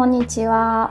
[0.00, 0.88] こんにちは。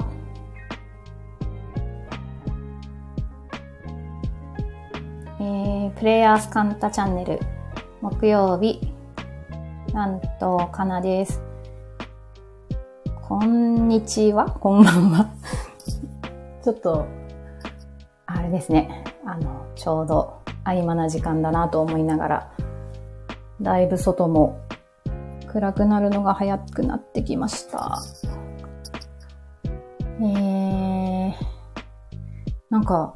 [5.39, 7.39] えー、プレイヤースカンタチャンネル、
[8.01, 8.79] 木曜日、
[9.93, 11.41] なんと、かなです。
[13.27, 14.45] こんにちは？
[14.45, 15.31] こんばんは。
[16.61, 17.07] ちょっと、
[18.27, 19.03] あれですね。
[19.25, 22.51] あの、ちょうど合間な時間だなと思いながら、
[23.59, 24.59] だいぶ外も
[25.47, 28.03] 暗くなるのが早くなってきました。
[30.21, 31.33] えー、
[32.69, 33.13] なんか、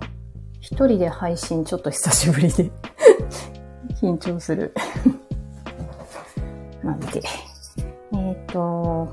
[0.62, 2.72] 一人で配信ちょっと久しぶりで
[4.02, 4.74] 緊張する
[6.82, 7.22] なんで。
[8.14, 9.10] えっ、ー、と、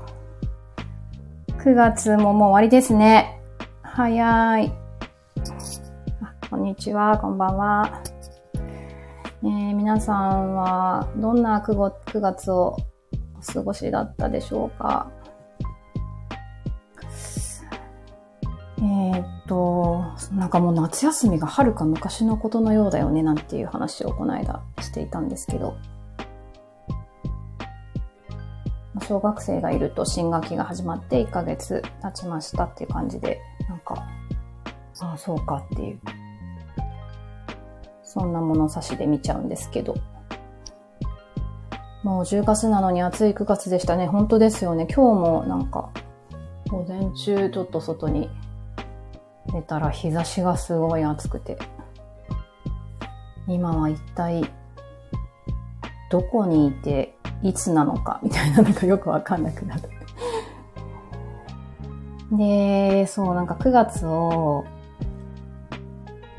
[1.57, 3.41] 9月ももう終わりですね。
[3.81, 4.71] 早い。
[6.49, 8.01] こんにちは、こんばんは。
[9.43, 12.77] えー、皆さんはどんな 9, 9月を
[13.37, 15.11] お過ごしだったでしょうか？
[18.81, 25.77] えー、っと、なんかもう夏休みがはるか昔のことのようだよねなんていう話をこの間していたんですけど、
[29.07, 34.07] 小学生がいると新学期が始まって1ヶ月経ちましたっていう感じで、なんか、
[34.99, 35.99] ああ、そうかっていう、
[38.03, 39.95] そんな物差しで見ちゃうんですけど、
[42.03, 44.07] もう10月なのに暑い9月でしたね。
[44.07, 44.87] 本当ですよね。
[44.87, 45.91] 今日もなんか、
[46.67, 48.29] 午前中ちょっと外に
[49.47, 51.57] 出たら日差しがすごい暑くて、
[53.47, 54.49] 今は一体
[56.09, 59.89] どこにいていつなのかみたいなのがよくわかんなくなる。
[62.37, 64.65] で、そう、なんか9月を、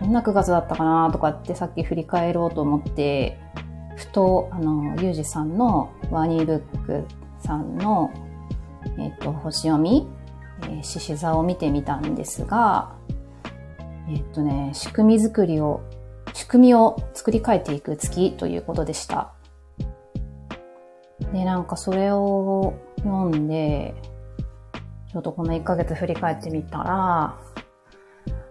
[0.00, 3.38] どんな9月だったかなとかってさっき振り返ろうと思って、
[3.96, 7.06] ふと、あの、ゆうじさんのワニーブック
[7.38, 8.10] さんの、
[8.98, 10.08] えっ、と、星読み
[10.68, 12.96] え獅子座を見てみたんですが、
[14.08, 15.80] えっとね、仕組み作りを、
[16.32, 19.32] 仕組みを作り変えていく月ということでした。
[21.32, 23.94] で、なんかそれを読んで、
[25.12, 27.38] ちょっとこの1ヶ月振り返ってみたら、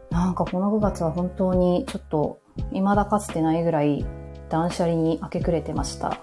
[0.10, 2.40] なんかこの5月は本当にちょっと
[2.72, 4.06] 未だかつてないぐらい
[4.50, 6.10] 断捨離に明け暮れてました。
[6.10, 6.14] っ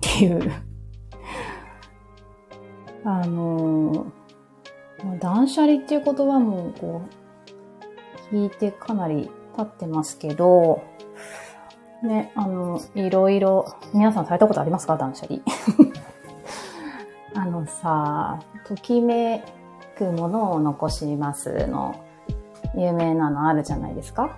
[0.00, 0.67] ていう
[3.04, 4.06] あの、
[5.20, 7.02] 断捨離っていう言葉もこ
[8.32, 10.82] う、聞いてかなり経ってますけど、
[12.02, 14.96] ね、あの、いろいろ、皆さんされたことありますか？
[14.96, 15.40] 断捨離。
[17.34, 19.44] あのさ、ときめ
[19.96, 21.94] くものを残しますの、
[22.74, 24.36] 有名なのあるじゃないですか？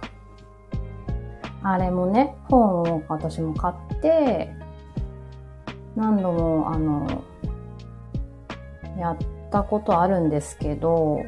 [1.62, 4.54] あれもね、本を私も買って、
[5.97, 7.06] 何度も、あの、
[9.00, 9.16] やっ
[9.50, 11.20] たことあるんですけど、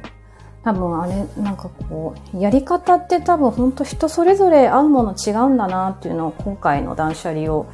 [0.65, 7.67] 多分あれ、なんかこう、やり方って多分本当人それぞれ合うもの違うんだなっていうのを今回の断捨離を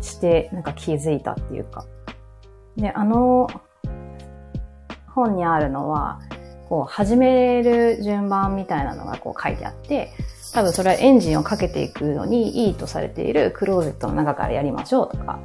[0.00, 1.84] して、なんか気づいたっていうか。
[2.76, 3.48] で、あの
[5.08, 6.20] 本にあるのは、
[6.68, 10.12] こう、始める順番みたいなのがこう書いてあって、
[10.52, 15.38] 多分それはエンジンをかけていくのにいいとされているクローゼットの中からやりましょうとか、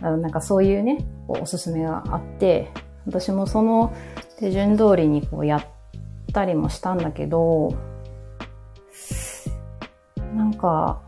[0.00, 1.04] なんかそういうね、
[1.40, 2.70] おすすめがあって、
[3.06, 3.92] 私もその
[4.38, 5.64] 手順通りにこうやっ
[6.32, 7.74] たりもしたんだけど、
[10.34, 11.00] なんか、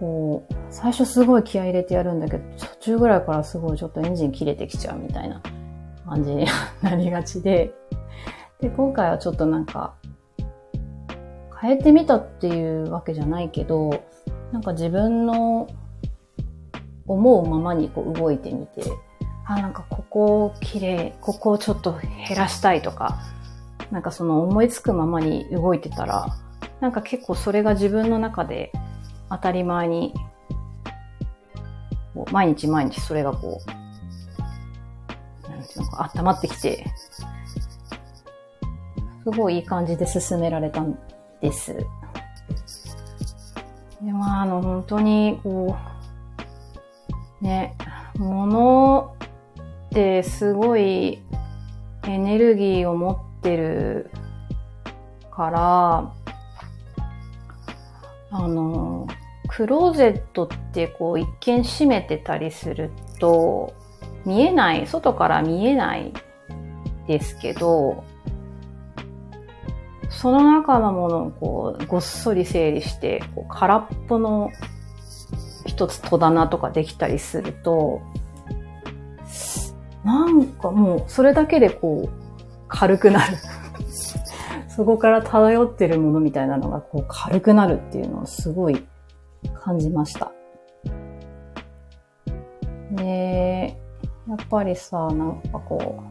[0.00, 5.40] こう、最初すごい気合入れてやるんだけど、途中ぐらいからすごいちょっとエンジン切れてきちゃうみたいな
[6.06, 6.46] 感じに
[6.82, 7.72] なりがちで、
[8.60, 9.94] で、今回はちょっとなんか、
[11.60, 14.04] 変えてみたっていうわけじゃないけど、
[14.52, 15.68] なんか自分の
[17.06, 18.82] 思うままにこう動いてみて、
[19.44, 21.98] あ、なんかここ綺麗、ここをちょっと
[22.28, 23.18] 減らしたいとか、
[23.90, 26.26] なんかその思いつくままに動いてたら、
[26.80, 28.72] なんか結構それが自分の中で
[29.30, 30.14] 当たり前に、
[32.32, 33.60] 毎日毎日それがこ
[35.44, 36.86] う、なんていうのか温まってきて、
[39.22, 40.98] すごいいい感じで進められたん
[41.40, 41.74] です。
[41.74, 41.84] で、
[44.12, 45.95] まあ、あの、本当に、こう、
[47.40, 47.76] ね、
[48.16, 49.14] 物
[49.88, 51.22] ってすごい
[52.04, 54.10] エネルギーを持ってる
[55.30, 56.12] から、
[58.30, 59.06] あの、
[59.48, 63.74] クローゼットってこう一見閉めてたりすると
[64.24, 66.12] 見えない、外から見えない
[67.06, 68.04] ですけど、
[70.08, 74.50] その中のものをこうごっそり整理して、こう空っぽの
[75.76, 78.00] 一つ戸棚とかできたりすると、
[80.04, 82.10] なんかもうそれだけでこう
[82.66, 83.36] 軽くなる。
[84.68, 88.86] そこから漂ってるものみたいなのがこう軽くなるっていうのをすごい
[89.54, 90.32] 感じました。
[92.92, 93.76] で、
[94.26, 96.02] やっぱりさ、なんかこ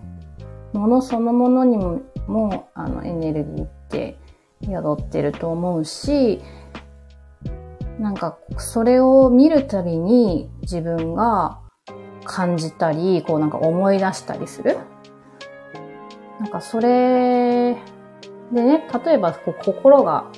[0.73, 4.19] う、ものそのものにも、もあのエネルギーって
[4.63, 6.41] 宿ってると思うし、
[8.05, 11.59] なんかそれを見るたびに自分が
[12.23, 14.77] 感じたり、こうなんか思い出したりする？
[16.39, 17.73] なんかそれ
[18.51, 20.29] でね、例えばこう心が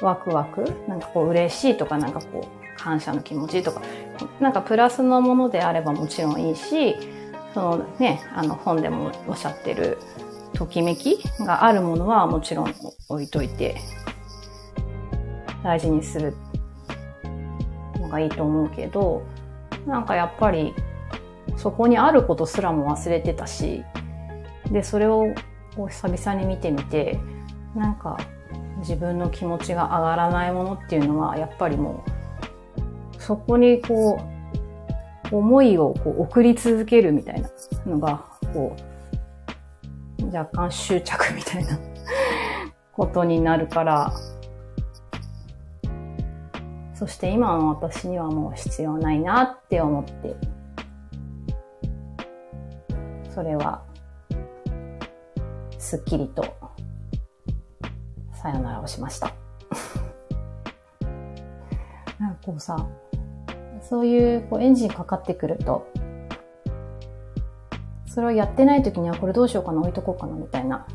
[0.00, 3.82] ワクワク、なんかこう嬉しいとかなんかこう感謝の気持ちとか、
[4.40, 6.96] なんかプラスのものであればもちろんいいし、
[7.52, 9.98] そのね、あの本でもおっしゃってる
[10.54, 12.74] ときめきがあるものはもちろん
[13.10, 13.76] 置いといて
[15.62, 16.34] 大事にする
[18.20, 19.22] いいと思うけど、
[19.86, 20.74] なんかやっぱり
[21.56, 23.84] そこにあることすらも忘れてたし、
[24.70, 25.34] で、それを
[25.76, 27.18] 久々に見てみて、
[27.74, 28.18] なんか
[28.78, 32.04] 自分の気持ちが上がらないものっていうのは、やっぱりも
[33.18, 34.20] う、そこにこ
[35.32, 37.50] う、思いをこう送り続けるみたいな
[37.86, 38.76] のが、こ
[40.22, 41.78] う、若干執着みたいな
[42.92, 44.12] ことになるから、
[46.98, 50.36] そして今の私にはもう必要ないなって思って
[53.36, 53.82] それは、
[55.78, 56.42] すっきりと、
[58.32, 59.34] さよならをしました。
[62.18, 62.88] なんかこうさ、
[63.82, 65.86] そういうこうエンジンかかってくると、
[68.06, 70.86] それをやってない時にはこれどうしようかな、置いとこうかな、みたいな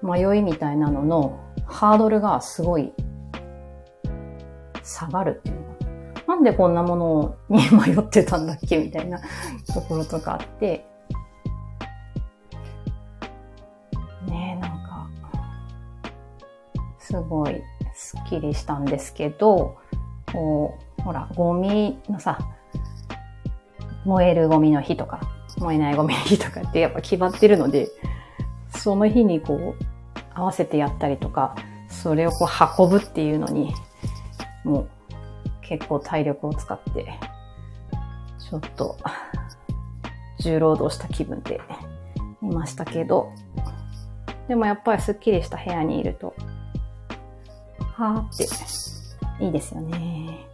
[0.00, 2.94] 迷いみたいなののハードルがすごい
[4.82, 5.62] 下がるっていうの。
[6.28, 9.20] なんでこんなものに迷ってたんだっけみたいな
[9.72, 10.86] ところとかあって、
[17.12, 17.62] すごい
[17.94, 19.76] スッキリしたんですけど、
[20.32, 22.38] こう、ほら、ゴミのさ、
[24.06, 25.20] 燃えるゴミの日とか、
[25.58, 27.88] 燃えないゴミの日とかってやっぱ決まってるので、
[28.70, 29.84] その日にこう、
[30.32, 31.54] 合わせてやったりとか、
[31.90, 33.74] それをこう運ぶっていうのに、
[34.64, 34.88] もう
[35.62, 37.18] 結構体力を使って、
[38.38, 38.96] ちょっと
[40.40, 41.60] 重労働した気分で
[42.42, 43.30] いましたけど、
[44.48, 46.34] でもやっぱりスッキリした部屋にいると
[47.94, 48.36] はーっ
[49.38, 50.46] て、いいですよね。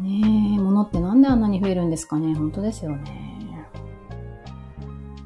[0.00, 3.68] ねえ、物ってなんであんなに増えるんですかね本当ですよね。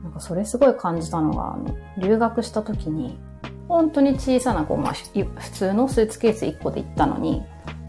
[0.02, 3.18] なんかそれすごい感じたのが、あの、留学した時に、
[3.68, 7.42] 本当に小さな、こう、まあ、普通のスーツケース1個で行ったのに、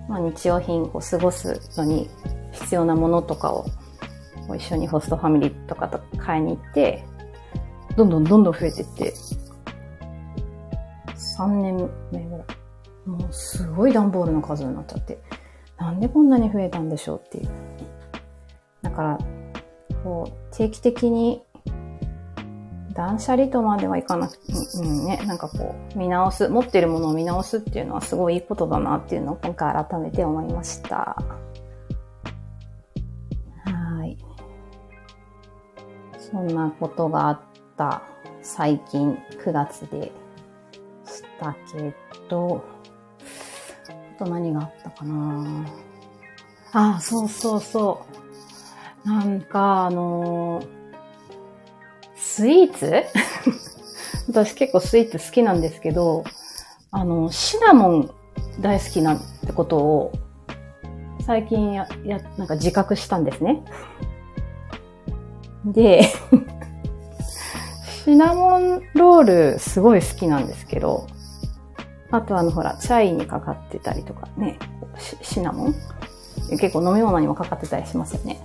[0.08, 2.10] まあ、日用品を過ごすのに
[2.52, 3.66] 必要なものとかを
[4.56, 7.04] 一緒にホストファミリーとかと買いに行って、
[7.98, 9.14] どんどんどんどん増えていって、
[11.38, 12.46] 3年目ぐらい。
[13.06, 15.20] もうすごい段ボールの数になっちゃって、
[15.78, 17.50] なんでこんなに増えたんでしょうっていう。
[18.82, 19.18] だから、
[20.04, 21.44] こう、定期的に
[22.96, 31.18] 断捨離とまではいかなくて、うんね、なんかこう、見直す、持ってるものを見直すっていうのはすごいいいことだなっていうのを今回改めて思いました。
[33.66, 34.18] はい。
[36.18, 37.40] そんなことがあっ
[37.76, 38.02] た
[38.42, 40.14] 最近9月で
[41.06, 41.94] したけ
[42.30, 42.64] ど、
[44.18, 45.66] あと何があったかな？
[46.72, 48.06] あ、そうそうそ
[49.06, 49.08] う。
[49.08, 50.85] なんか、あのー、
[52.36, 53.04] スイーツ？
[54.28, 56.26] 私結構スイーツ好きなんですけど、
[56.92, 58.12] あの、シナモン
[58.60, 60.12] 大好きなんてことを、
[61.26, 63.64] 最近や、や、なんか自覚したんですね。
[65.64, 66.10] で、
[68.04, 71.08] シナモンロールすごい好きなんですけど、
[72.12, 74.60] あとあのほら、チャイにかかってたりとかね、
[75.22, 75.76] シナモン？
[76.60, 78.42] 結構飲み物にもかかってたりしますよね。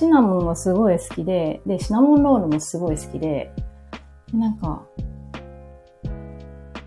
[0.00, 3.52] シナモンはすごい好きで、で、シナモンロールもすごい好きで、
[4.32, 4.82] なんか、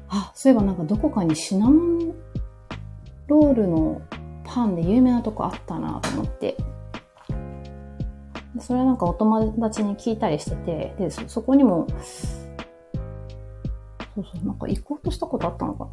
[0.10, 2.00] あ、そういえばなんかどこかにシナモン
[3.28, 4.02] ロールの
[4.44, 6.58] パンで有名なとこあったなと思って、
[8.60, 11.86] それはなんかお友達に聞いたりしてて、で、そこにも、
[14.16, 15.92] そうそう、なんか行こうとしたことあったのかな。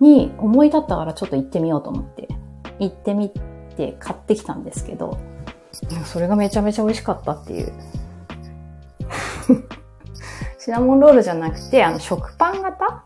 [0.00, 2.26] に思い立ったからちょっと行ってみようと思って、
[2.78, 3.30] 行ってみ
[3.74, 5.18] て買ってきたんですけど、
[6.04, 7.72] それがめちゃめちゃ美味しかったっていう。
[10.58, 13.04] シナモンロールじゃなくて、あの、食パン型？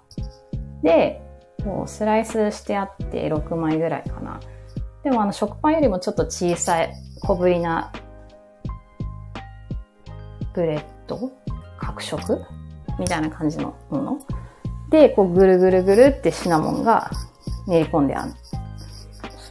[0.83, 1.23] で、
[1.65, 4.41] こう、スライスしてあって6枚ぐらいかな。
[5.03, 6.93] でもあの、食パンよりもちょっと小さい、
[7.23, 7.93] 小ぶりな
[10.53, 11.33] ブレッド？
[11.79, 12.45] 角食？
[12.99, 14.19] みたいな感じのもの？
[14.91, 17.11] で、こうぐるぐるぐるってシナモンが
[17.67, 18.33] 練り込んである。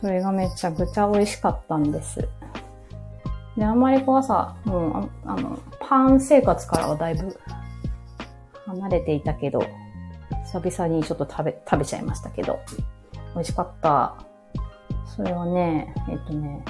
[0.05, 2.29] それがめちゃくちゃ美味しかったんです。
[3.57, 7.35] で、あんまりこう朝、もう、ああの、パン生活からはだいぶ
[8.67, 9.65] 離れていたけど、
[10.43, 12.59] 久々にちょっと食べ、食べちゃいましたけど、
[13.33, 14.15] 美味しかった。
[15.07, 16.63] それはね、えっとね、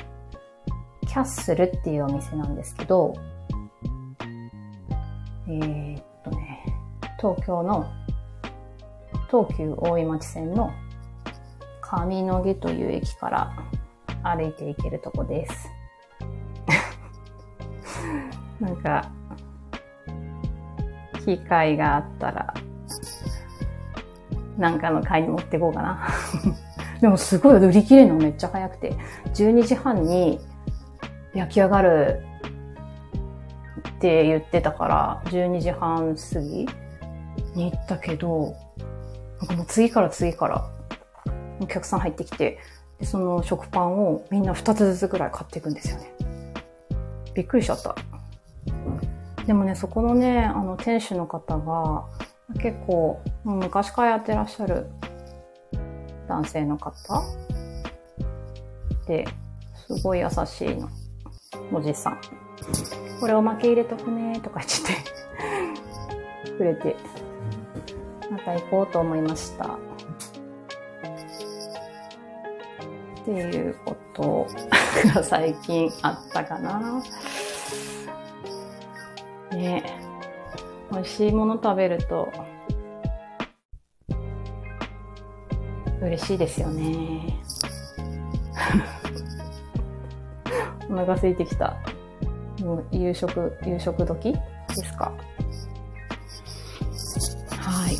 [1.06, 3.16] キャッスルっていうお店なんですけど、
[5.50, 6.64] えー、っとね、
[7.20, 7.86] 東京の
[9.30, 10.72] 東急大井町線の
[11.88, 13.52] 上野毛という駅から
[14.24, 15.70] 歩いていけるとこです。
[18.60, 19.12] なんか、
[21.24, 22.54] 機会があったら、
[24.58, 26.08] なんかの会に持ってこうかな。
[27.02, 28.96] でもすごい売り切れるのめっちゃ早くて、
[29.36, 30.40] 12時半に
[31.34, 32.24] 焼き上がる
[33.90, 36.68] って言ってたから、12時半過ぎ
[37.54, 38.56] に行ったけど、
[39.40, 40.75] なんかもう次から次から
[41.60, 42.60] お客さん入ってきて、
[43.00, 46.12] でその食パンをみんな2つずつぐらい買っていくんですよね。
[47.34, 47.96] びっくりしちゃった。
[49.46, 52.06] でもね、そこのね、あの店主の方が
[52.60, 54.88] 結構昔からやってらっしゃる
[56.28, 57.22] 男性の方？
[59.08, 59.26] で、
[59.88, 60.90] すごい優しいの。
[61.72, 62.20] おじさん。
[63.20, 64.82] これおまけ入れとくねとか言って
[66.44, 66.96] てくれて、
[68.32, 69.78] また行こうと思いました。
[73.26, 74.48] っていうこと
[75.16, 77.02] が最近あったかな。
[79.52, 79.84] ね
[80.92, 82.32] 美味しいもの食べると
[86.02, 87.42] 嬉しいですよね。
[90.90, 91.76] お腹空いてきた。
[92.64, 94.40] もう夕食、夕食時で
[94.76, 95.12] すか？
[97.50, 97.96] はい。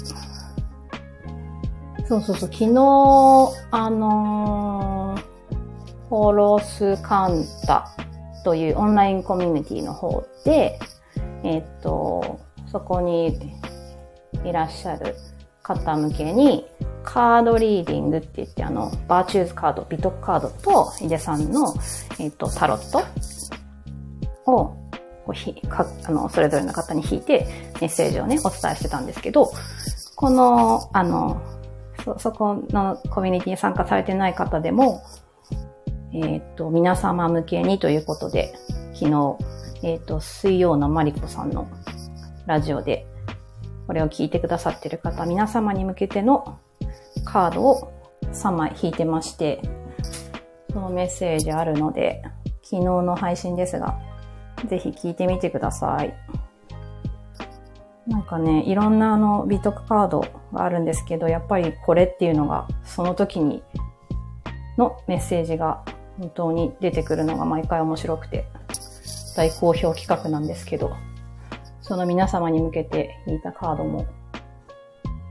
[2.08, 2.68] そうそうそう、昨日、
[3.72, 4.95] あのー、
[6.16, 7.90] ホロスカンタ
[8.46, 10.80] というオンラインコミュニティの方で、
[11.44, 12.40] えっ、と、
[12.72, 13.38] そこに
[14.46, 15.14] いらっしゃる
[15.62, 16.66] 方向けに、
[17.04, 21.74] カードリーディングって言って、あの、バーチューズカード、美徳カードと、井出さんの、
[22.18, 23.00] えっ、と、タロット
[24.50, 24.78] を、こ
[25.28, 29.52] うひかあの、それぞれの方に引いて、メッセージをね、お伝えしてたんですけど、
[30.16, 31.42] この、あの、
[32.06, 35.04] そ、そこのコミュニティに参加されてない方でも、
[36.24, 38.54] えっ、と、皆様向けにということで、
[38.94, 39.38] 昨日、
[39.84, 41.68] えっ、と、水曜のマリコさんの
[42.46, 43.06] ラジオで、
[43.86, 46.58] これを聞いてくださってる方、皆様に向けての
[47.26, 47.92] カードを
[48.32, 49.60] 3枚引いてまして、
[50.72, 52.24] そのメッセージあるので、
[52.64, 54.00] 昨日の配信ですが、
[54.68, 56.14] ぜひ聞いてみてください。
[58.08, 63.64] なんかね、いろんなあの美徳カードがあるんですけど、やっぱりこれっていうのが、その時に
[64.78, 65.84] のメッセージが
[66.18, 68.46] 本当に出てくるのが毎回面白くて、
[69.36, 70.92] 大好評企画なんですけど、
[71.82, 74.08] その皆様に向けて引いたカードも、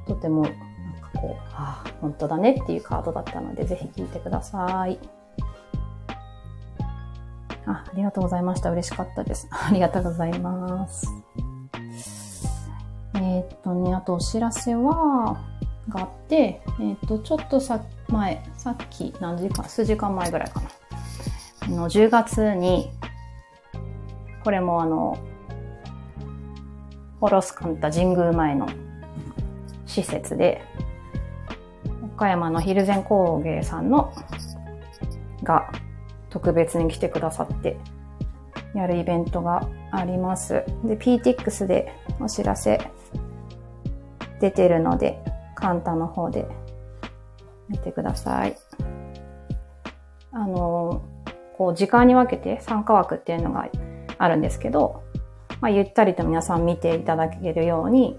[0.06, 0.58] とてもなんか
[1.18, 4.98] こう、ああ、本当だねっていうカードだったので、ぜひ聞いてください。
[7.66, 8.70] あ、ありがとうございました。
[8.70, 9.48] 嬉しかったです。
[9.50, 11.08] ありがとうございます。
[13.14, 15.38] えー、っとね、あとお知らせは、
[15.88, 20.68] があって、えー、っと、ちょっとさっ、前、さっき何時間、数時間前ぐらいかな。
[21.62, 22.90] あの、10月に、
[24.42, 25.18] これもあの、
[27.20, 28.68] ホロスカンタ神宮前の
[29.86, 30.62] 施設で、
[32.14, 34.12] 岡山のヒルゼン工芸さんの、
[35.42, 35.72] が
[36.30, 37.78] 特別に来てくださって、
[38.74, 40.64] やるイベントがあります。
[40.84, 42.80] で、PTX でお知らせ
[44.40, 45.22] 出てるので、
[45.54, 46.46] カンタの方で
[47.74, 48.56] 見てください。
[50.32, 51.02] あの、
[51.56, 53.68] こう時間に分けて参加枠っていうのが
[54.18, 55.02] あるんですけど、
[55.60, 58.18] まあ、ゆったりと皆さん見ていただけるように、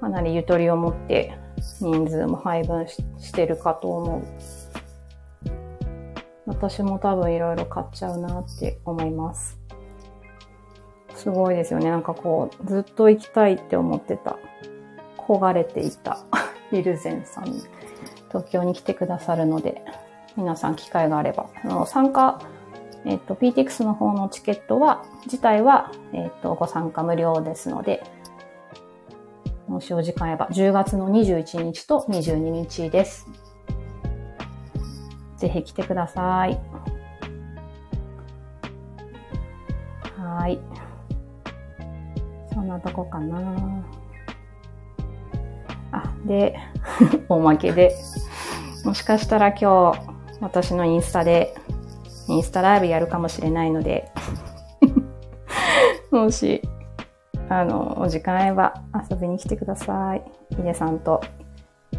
[0.00, 1.38] かなりゆとりを持って
[1.80, 4.22] 人数も配分してるかと思う。
[6.46, 9.58] 私も多分いろいろ買っちゃうなって思います。
[11.14, 11.90] すごいですよね。
[11.90, 14.38] なんかこう、ずっと行きたいって思ってた、
[15.16, 16.18] 焦がれていた
[16.70, 17.44] ヒルゼンさん、
[18.32, 19.82] 東京に来てくださるので、
[20.36, 22.40] 皆さん機会があれば、あの参加
[23.04, 28.04] えっ、と、PTX の方のチケットは、自体は、えっ、と、ご参加無料ですので、
[29.66, 33.26] もしお時間あれば、10月の21日と22日です。
[35.36, 36.60] ぜひ来てください。
[40.16, 40.60] はい。
[42.54, 43.84] そんなとこかな。
[45.92, 46.56] あ、で、
[47.28, 47.94] おまけで、
[48.84, 50.00] もしかしたら今日、
[50.40, 51.54] 私のインスタで、
[52.28, 54.10] インスタライブやるかもしれないので、
[56.10, 56.62] もし、
[57.48, 58.74] あの、お時間あれば
[59.10, 60.22] 遊びに来てください。
[60.50, 61.20] ヒデさんと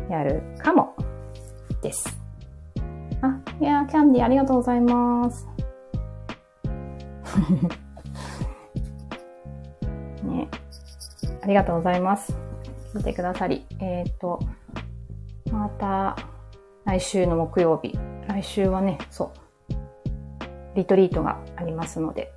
[0.09, 0.95] やるかも
[1.81, 2.17] です。
[3.21, 5.47] あ、いやキャンディーありがとうございます。
[10.23, 10.50] ね
[11.41, 12.52] ありがとうございます。
[12.93, 13.65] 聞いてくださり。
[13.79, 14.39] えっ、ー、と、
[15.51, 16.15] また、
[16.85, 17.97] 来週の木曜日。
[18.27, 19.31] 来週はね、そ
[19.71, 22.31] う、リトリートがありますので、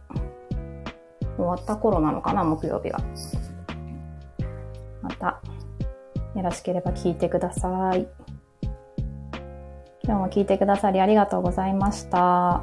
[1.37, 3.01] 終わった頃なのかな、木曜日は。
[5.03, 5.41] また、
[6.35, 8.09] よろしければ聞いてください。
[10.05, 12.63] 今日も聞いてくださりありがとうございました。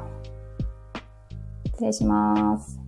[1.66, 2.83] 失礼します。